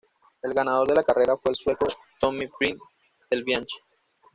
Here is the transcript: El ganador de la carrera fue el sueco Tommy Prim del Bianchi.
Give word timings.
El 0.41 0.55
ganador 0.55 0.87
de 0.87 0.95
la 0.95 1.03
carrera 1.03 1.37
fue 1.37 1.51
el 1.51 1.55
sueco 1.55 1.85
Tommy 2.19 2.47
Prim 2.57 2.75
del 3.29 3.43
Bianchi. 3.43 3.77